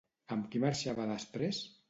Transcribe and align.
Amb 0.35 0.47
qui 0.55 0.61
marxava 0.63 1.07
després? 1.13 1.63